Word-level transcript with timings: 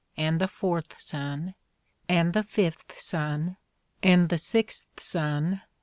and 0.17 0.41
the 0.41 0.47
fourth 0.47 0.99
sonne... 0.99 1.53
and 2.09 2.33
the 2.33 2.41
fifth 2.41 2.97
sonne... 2.97 3.55
and 4.01 4.29
the 4.29 4.37
sixth 4.39 4.99
sonne 4.99 5.61